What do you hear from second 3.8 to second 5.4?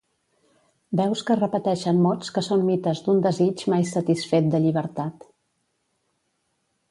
satisfet de llibertat.